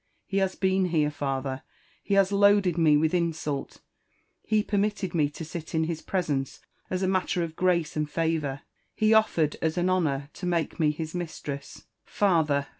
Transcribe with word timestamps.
—He 0.25 0.37
has 0.37 0.55
been 0.55 0.85
here, 0.85 1.11
father; 1.11 1.61
he 2.01 2.15
has 2.15 2.31
loaded 2.31 2.75
me 2.75 2.97
with 2.97 3.13
insult— 3.13 3.81
he 4.51 4.63
permitted 4.63 5.13
me 5.13 5.29
to 5.29 5.45
sit 5.45 5.75
in 5.75 5.83
his 5.83 6.01
presence 6.01 6.59
as 6.89 7.03
a 7.03 7.07
matter 7.07 7.43
of 7.43 7.55
grace 7.55 7.95
and 7.95 8.09
favour— 8.09 8.61
he 8.95 9.11
oflered, 9.11 9.57
as 9.61 9.77
an 9.77 9.91
honour, 9.91 10.31
to 10.33 10.47
make 10.47 10.79
me 10.79 10.89
his 10.89 11.13
mistress. 11.13 11.83
Father 12.03 12.65